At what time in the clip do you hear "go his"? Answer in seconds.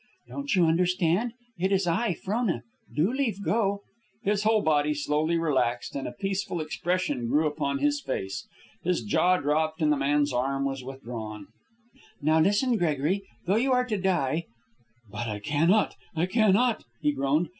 3.43-4.41